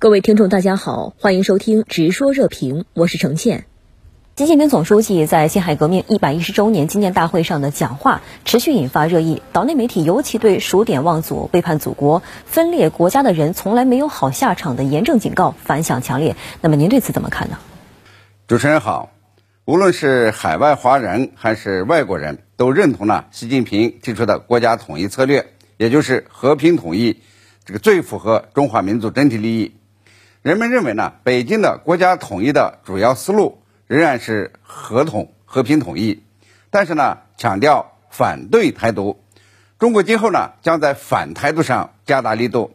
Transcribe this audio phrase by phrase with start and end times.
[0.00, 3.66] 各位听众，大家好，欢迎收听《直说热评》，我是程倩。
[4.34, 16.34] 习近平总书记在辛亥革命一百一十周年纪念大会上的讲话持续引发热议，岛内媒体尤其对数典忘祖、背叛祖国、分裂国家的人从来没有好下场的严正警告反响强烈。
[16.62, 17.58] 那么您对此怎么看呢？
[18.48, 19.10] 主持人好，
[19.66, 27.18] 无论是海外华人还是外国人都认同了习近平提出的国家统一策略，也就是和平统一，
[27.66, 29.72] 这个最符合中华民族整体利益。
[30.42, 36.22] 人们认为呢，北京的国家统一的主要思路仍然是合统、和平统一，
[36.70, 39.22] 但是呢，强调反对台独。
[39.78, 42.74] 中国今后呢，将在反台独上加大力度。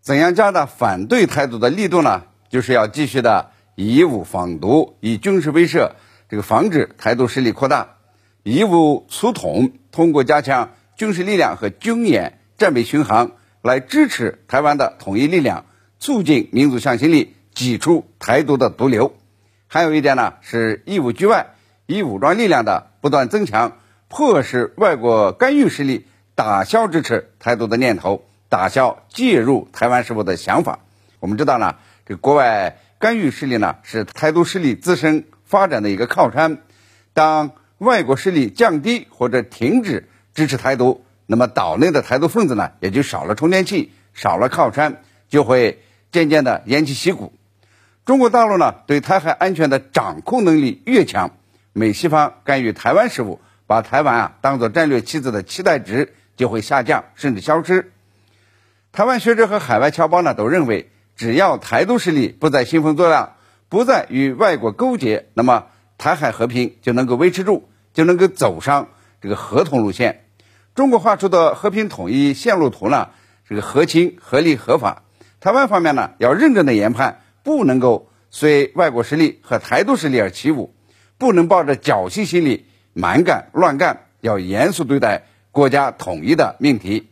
[0.00, 2.24] 怎样加大反对台独的力度呢？
[2.48, 5.92] 就是要继续的以武防独，以军事威慑，
[6.28, 7.98] 这个防止台独势力扩大；
[8.42, 13.30] 以武促统，通过加强军事力量和军演、战备巡航
[13.62, 15.66] 来支持台湾的统一力量。
[16.00, 19.14] 促进民族向心力，挤出台独的毒瘤。
[19.68, 21.50] 还有一点呢，是义务局外，
[21.84, 23.76] 以武装力量的不断增强，
[24.08, 30.78] 迫使外国干预势力打消支持台独的念头，打消介入台湾事务的想法。
[31.20, 36.62] 我们知道呢，这国外干预势力呢，是台独势力自身发展的一个靠山。
[37.12, 45.82] 当外国势力降低或者停止支持台独，那么岛内的台独分子呢，也就少了充电器，少了靠山，就会。
[46.12, 47.32] 渐渐的偃旗息鼓，
[48.04, 51.30] 中国大陆呢对台海安全的掌控能力越强，
[51.72, 57.92] 美西方干预台湾事务，把台湾啊当做战略棋子的期待值就会下降甚至消失。
[58.92, 63.36] 台湾学者和海外侨胞呢都认为，只要台独势力不再兴风作浪，
[63.68, 65.66] 不再与外国勾结，那么
[65.96, 68.88] 台海和平就能够维持住，就能够走上
[69.20, 70.24] 这个合同路线。
[70.74, 73.10] 中国画出的和平统一线路图呢，
[73.48, 75.04] 这个合情合理合法。
[75.40, 80.74] 台湾方面呢，要认真的研判，不能够随外国势力和台独势力而起舞，
[81.16, 87.08] 不能抱着侥幸心理蛮干乱干，要严肃对待国家统一的命题。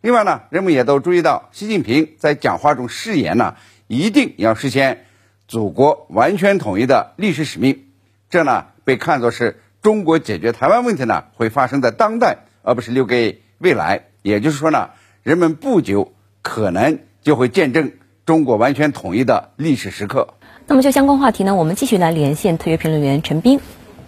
[0.00, 3.56] 另外呢，人们也都注意到，习近平在讲话中誓言呢，
[3.88, 5.06] 一定要实现
[5.48, 7.86] 祖国完全统一的历史使命。
[8.30, 14.04] 这呢，被看作是中国解决台湾问题呢，会发生在当代，而不是留给未来。
[14.22, 14.90] 也就是说呢，
[15.24, 17.00] 人们不久可能。
[17.24, 17.92] 就会见证
[18.26, 20.34] 中国完全统一的历史时刻。
[20.66, 23.60] 那么，就相关话题呢，我们继续来连线特约评论员陈斌。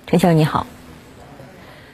[0.06, 0.66] 陈先生你好。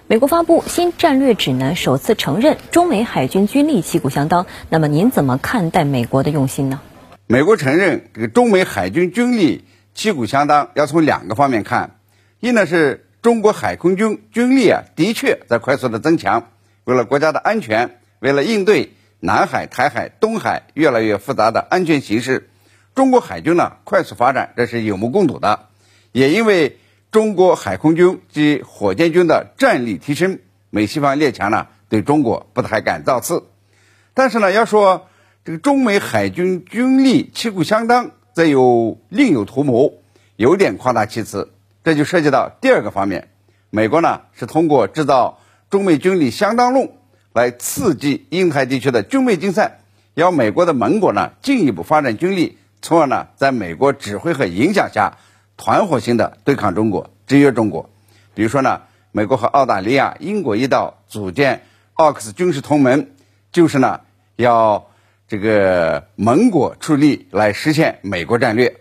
[0.09, 4.47] 美国发布新战略指南，首次承认中美海军军力旗鼓相当。
[4.69, 6.81] 那么，您怎么看待美国的用心呢？
[7.28, 11.99] 美国承认这个中美海军军力旗鼓相当，要从两个方面看。
[12.41, 16.49] 一呢是中国海空军军力啊，的确在快速的增强。
[16.82, 18.93] 为了国家的安全，为了应对。
[19.25, 22.50] 南海、台海、东海越来越复杂的安全形势，
[22.97, 25.69] 中国海军呢快速发展，这是有目共睹的。
[26.10, 26.81] 也因为
[27.12, 30.41] 中国海空军及火箭军的战力提升，
[30.71, 33.44] 美西方列强呢对中国不太敢造次。
[34.12, 35.06] 但是呢，要说
[35.44, 39.94] 这个中美海军军力旗鼓相当，则有另有图谋，
[40.34, 41.53] 有点夸大其词。
[41.84, 43.28] 这就涉及到第二个方面，
[43.71, 45.38] 美国呢是通过制造
[45.71, 46.91] 中美军力相当论。
[47.32, 49.81] 来刺激印太地区的军备竞赛，
[50.15, 55.16] 要美国的盟国呢进一步发展军力，从而呢在美国指挥和影响下，
[55.56, 57.88] 团伙性的对抗中国、制约中国。
[58.34, 58.82] 比如说呢，
[59.12, 61.62] 美国和澳大利亚、英国一道组建
[61.94, 63.09] 奥克斯军事同盟，
[63.50, 64.00] 就是呢
[64.37, 64.88] 要
[65.26, 68.76] 这个盟国出力来实现美国战略。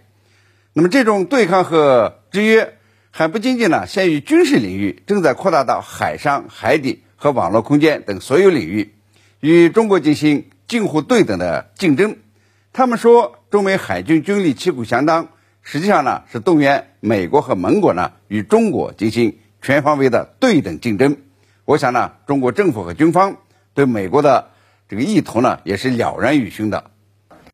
[0.74, 2.78] 那么这种对抗和制约
[3.12, 7.04] 还不仅仅呢限于军事领域，正在扩大到海上、海底。
[7.22, 8.96] 和网络空间等所有领域，
[9.42, 12.18] 与中国进行近乎对等的竞争。
[12.74, 15.28] 他们说，中美海军军力旗鼓相当，
[15.62, 21.16] 实际上呢是动员美国和盟国呢与中国进行全方位的对等竞争。
[21.66, 23.38] 我想呢，中国政府和军方
[23.76, 24.50] 对美国的
[24.90, 26.90] 这个意图呢也是了然于胸的。